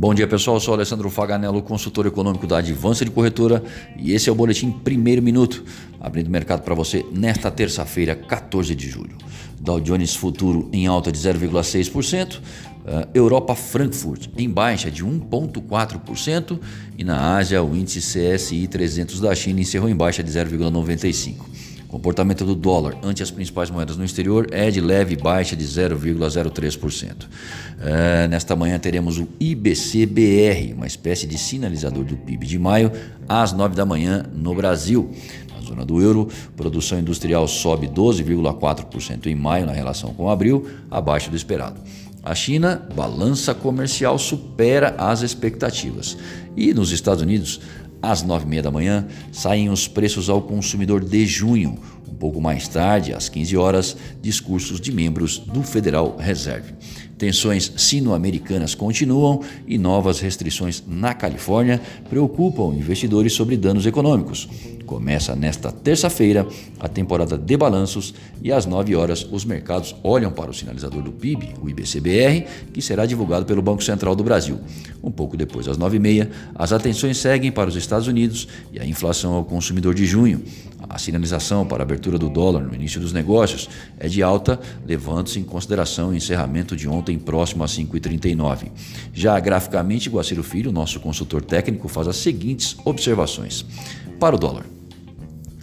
Bom 0.00 0.14
dia 0.14 0.28
pessoal, 0.28 0.58
eu 0.58 0.60
sou 0.60 0.74
Alessandro 0.74 1.10
Faganello, 1.10 1.60
consultor 1.60 2.06
econômico 2.06 2.46
da 2.46 2.58
Advança 2.58 3.04
de 3.04 3.10
Corretora 3.10 3.64
e 3.96 4.12
esse 4.12 4.28
é 4.28 4.32
o 4.32 4.34
Boletim 4.36 4.70
Primeiro 4.70 5.20
Minuto, 5.20 5.64
abrindo 6.00 6.30
mercado 6.30 6.62
para 6.62 6.72
você 6.72 7.04
nesta 7.12 7.50
terça-feira, 7.50 8.14
14 8.14 8.76
de 8.76 8.88
julho. 8.88 9.16
Dow 9.60 9.80
Jones 9.80 10.14
Futuro 10.14 10.68
em 10.72 10.86
alta 10.86 11.10
de 11.10 11.18
0,6%, 11.18 12.40
eh, 12.86 13.08
Europa 13.12 13.56
Frankfurt 13.56 14.28
em 14.38 14.48
baixa 14.48 14.88
de 14.88 15.04
1,4% 15.04 16.60
e 16.96 17.02
na 17.02 17.36
Ásia 17.36 17.60
o 17.60 17.74
índice 17.74 17.98
CSI 17.98 18.68
300 18.68 19.18
da 19.18 19.34
China 19.34 19.60
encerrou 19.60 19.88
em 19.88 19.96
baixa 19.96 20.22
de 20.22 20.30
0,95%. 20.30 21.67
Comportamento 21.88 22.44
do 22.44 22.54
dólar 22.54 22.98
ante 23.02 23.22
as 23.22 23.30
principais 23.30 23.70
moedas 23.70 23.96
no 23.96 24.04
exterior 24.04 24.46
é 24.50 24.70
de 24.70 24.78
leve 24.78 25.16
baixa 25.16 25.56
de 25.56 25.64
0,03%. 25.64 27.26
É, 27.80 28.28
nesta 28.28 28.54
manhã 28.54 28.78
teremos 28.78 29.18
o 29.18 29.26
IBCBR, 29.40 30.74
uma 30.74 30.86
espécie 30.86 31.26
de 31.26 31.38
sinalizador 31.38 32.04
do 32.04 32.14
PIB 32.14 32.46
de 32.46 32.58
maio, 32.58 32.92
às 33.26 33.54
9 33.54 33.74
da 33.74 33.86
manhã 33.86 34.26
no 34.34 34.54
Brasil. 34.54 35.10
Na 35.54 35.62
zona 35.62 35.82
do 35.82 36.02
euro, 36.02 36.28
produção 36.54 36.98
industrial 36.98 37.48
sobe 37.48 37.88
12,4% 37.88 39.26
em 39.26 39.34
maio 39.34 39.64
na 39.64 39.72
relação 39.72 40.12
com 40.12 40.28
abril, 40.28 40.68
abaixo 40.90 41.30
do 41.30 41.36
esperado. 41.36 41.80
A 42.22 42.34
China, 42.34 42.86
balança 42.94 43.54
comercial 43.54 44.18
supera 44.18 44.94
as 44.98 45.22
expectativas. 45.22 46.18
E 46.54 46.74
nos 46.74 46.92
Estados 46.92 47.22
Unidos, 47.22 47.60
às 48.02 48.22
nove 48.22 48.44
e 48.44 48.48
meia 48.48 48.62
da 48.62 48.70
manhã, 48.70 49.06
saem 49.32 49.68
os 49.68 49.88
preços 49.88 50.28
ao 50.28 50.42
consumidor 50.42 51.04
de 51.04 51.26
junho. 51.26 51.78
Um 52.10 52.14
pouco 52.14 52.40
mais 52.40 52.66
tarde, 52.66 53.12
às 53.12 53.28
15 53.28 53.56
horas, 53.56 53.96
discursos 54.20 54.80
de 54.80 54.90
membros 54.90 55.38
do 55.38 55.62
Federal 55.62 56.16
Reserve. 56.16 56.72
Tensões 57.18 57.72
sino-americanas 57.76 58.76
continuam 58.76 59.40
e 59.66 59.76
novas 59.76 60.20
restrições 60.20 60.82
na 60.86 61.12
Califórnia 61.12 61.80
preocupam 62.08 62.74
investidores 62.76 63.32
sobre 63.32 63.56
danos 63.56 63.86
econômicos. 63.86 64.48
Começa 64.86 65.34
nesta 65.34 65.70
terça-feira 65.70 66.46
a 66.78 66.88
temporada 66.88 67.36
de 67.36 67.56
balanços 67.56 68.14
e 68.40 68.52
às 68.52 68.64
9 68.64 68.94
horas 68.94 69.26
os 69.30 69.44
mercados 69.44 69.94
olham 70.02 70.30
para 70.30 70.50
o 70.50 70.54
sinalizador 70.54 71.02
do 71.02 71.12
PIB, 71.12 71.54
o 71.60 71.68
IBCBR, 71.68 72.46
que 72.72 72.80
será 72.80 73.04
divulgado 73.04 73.44
pelo 73.44 73.60
Banco 73.60 73.82
Central 73.82 74.14
do 74.14 74.22
Brasil. 74.24 74.58
Um 75.02 75.10
pouco 75.10 75.36
depois, 75.36 75.66
às 75.68 75.76
9h30, 75.76 76.30
as 76.54 76.72
atenções 76.72 77.18
seguem 77.18 77.50
para 77.50 77.68
os 77.68 77.76
Estados 77.76 78.06
Unidos 78.06 78.46
e 78.72 78.78
a 78.78 78.86
inflação 78.86 79.34
ao 79.34 79.44
consumidor 79.44 79.92
de 79.92 80.06
junho. 80.06 80.42
A 80.88 80.98
sinalização 80.98 81.66
para 81.66 81.82
a 81.82 81.84
abertura 81.84 82.18
do 82.18 82.28
dólar 82.28 82.62
no 82.62 82.74
início 82.74 83.00
dos 83.00 83.12
negócios 83.12 83.68
é 83.98 84.08
de 84.08 84.22
alta, 84.22 84.60
levando-se 84.86 85.38
em 85.38 85.44
consideração 85.44 86.10
o 86.10 86.14
encerramento 86.14 86.76
de 86.76 86.88
ontem 86.88 87.18
próximo 87.18 87.64
a 87.64 87.66
5,39. 87.66 88.70
Já 89.12 89.38
graficamente, 89.40 90.08
Guaciro 90.08 90.42
Filho, 90.42 90.70
nosso 90.70 91.00
consultor 91.00 91.42
técnico, 91.42 91.88
faz 91.88 92.06
as 92.08 92.16
seguintes 92.16 92.76
observações. 92.84 93.64
Para 94.20 94.36
o 94.36 94.38
dólar. 94.38 94.77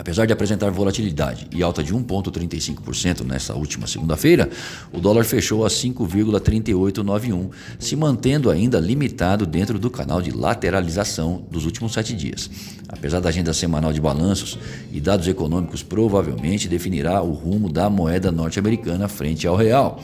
Apesar 0.00 0.24
de 0.24 0.32
apresentar 0.32 0.70
volatilidade 0.70 1.46
e 1.54 1.62
alta 1.62 1.84
de 1.84 1.94
1,35% 1.94 3.22
nessa 3.22 3.54
última 3.54 3.86
segunda-feira, 3.86 4.48
o 4.90 4.98
dólar 4.98 5.24
fechou 5.24 5.62
a 5.62 5.68
5,3891, 5.68 7.50
se 7.78 7.94
mantendo 7.96 8.48
ainda 8.48 8.80
limitado 8.80 9.44
dentro 9.44 9.78
do 9.78 9.90
canal 9.90 10.22
de 10.22 10.30
lateralização 10.30 11.44
dos 11.50 11.66
últimos 11.66 11.92
sete 11.92 12.14
dias. 12.14 12.50
Apesar 12.88 13.20
da 13.20 13.28
agenda 13.28 13.52
semanal 13.52 13.92
de 13.92 14.00
balanços 14.00 14.58
e 14.90 14.98
dados 15.02 15.28
econômicos, 15.28 15.82
provavelmente 15.82 16.66
definirá 16.66 17.20
o 17.20 17.32
rumo 17.32 17.70
da 17.70 17.90
moeda 17.90 18.32
norte-americana 18.32 19.06
frente 19.06 19.46
ao 19.46 19.54
real. 19.54 20.02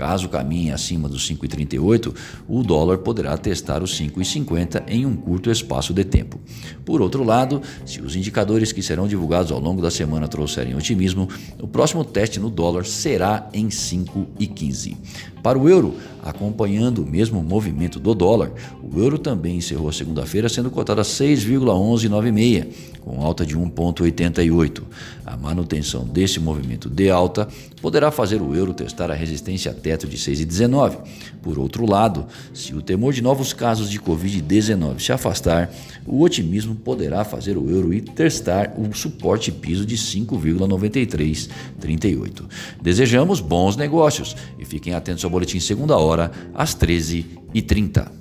Caso 0.00 0.30
caminhe 0.30 0.72
acima 0.72 1.10
dos 1.10 1.28
5,38, 1.28 2.14
o 2.48 2.62
dólar 2.62 2.96
poderá 2.96 3.36
testar 3.36 3.82
os 3.82 4.00
5,50 4.00 4.84
em 4.88 5.04
um 5.04 5.14
curto 5.14 5.50
espaço 5.50 5.92
de 5.92 6.04
tempo. 6.04 6.40
Por 6.86 7.02
outro 7.02 7.22
lado, 7.22 7.60
se 7.84 8.00
os 8.00 8.16
indicadores 8.16 8.72
que 8.72 8.82
serão 8.82 9.06
divulgados 9.06 9.52
ao 9.52 9.60
longo 9.60 9.82
da 9.82 9.90
semana 9.90 10.26
trouxerem 10.26 10.74
otimismo, 10.74 11.28
o 11.60 11.68
próximo 11.68 12.02
teste 12.02 12.40
no 12.40 12.48
dólar 12.48 12.86
será 12.86 13.46
em 13.52 13.68
5,15. 13.68 14.96
Para 15.42 15.58
o 15.58 15.68
euro, 15.68 15.94
acompanhando 16.22 17.02
o 17.02 17.06
mesmo 17.06 17.42
movimento 17.42 17.98
do 17.98 18.14
dólar, 18.14 18.52
o 18.82 18.98
euro 18.98 19.18
também 19.18 19.56
encerrou 19.56 19.88
a 19.88 19.92
segunda-feira 19.92 20.48
sendo 20.48 20.70
cotado 20.70 21.00
a 21.00 21.04
6,1196, 21.04 22.66
com 23.00 23.22
alta 23.22 23.46
de 23.46 23.56
1,88. 23.56 24.82
A 25.24 25.36
manutenção 25.36 26.04
desse 26.04 26.38
movimento 26.38 26.90
de 26.90 27.10
alta 27.10 27.48
poderá 27.80 28.10
fazer 28.10 28.42
o 28.42 28.54
euro 28.54 28.74
testar 28.74 29.10
a 29.10 29.14
resistência 29.14 29.70
a 29.70 29.74
teto 29.90 30.06
de 30.06 30.16
6,19. 30.16 30.98
Por 31.42 31.58
outro 31.58 31.84
lado, 31.84 32.28
se 32.54 32.72
o 32.74 32.82
temor 32.82 33.12
de 33.12 33.20
novos 33.20 33.52
casos 33.52 33.90
de 33.90 33.98
Covid-19 33.98 35.00
se 35.00 35.12
afastar, 35.12 35.68
o 36.06 36.22
otimismo 36.22 36.76
poderá 36.76 37.24
fazer 37.24 37.58
o 37.58 37.68
euro 37.68 37.92
ir 37.92 38.02
testar 38.02 38.72
o 38.78 38.94
suporte 38.94 39.50
piso 39.50 39.84
de 39.84 39.96
5,9338. 39.96 42.44
Desejamos 42.80 43.40
bons 43.40 43.74
negócios 43.76 44.36
e 44.60 44.64
fiquem 44.64 44.94
atentos 44.94 45.24
ao 45.24 45.30
boletim 45.30 45.58
segunda 45.58 45.96
hora, 45.96 46.30
às 46.54 46.76
13h30. 46.76 48.19